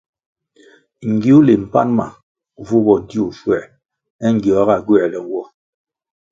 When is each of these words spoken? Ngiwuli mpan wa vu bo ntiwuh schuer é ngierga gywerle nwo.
Ngiwuli 1.11 1.53
mpan 1.63 1.89
wa 1.97 2.07
vu 2.65 2.77
bo 2.85 2.93
ntiwuh 3.01 3.33
schuer 3.37 3.63
é 4.25 4.27
ngierga 4.33 4.75
gywerle 4.85 5.19
nwo. 5.25 5.43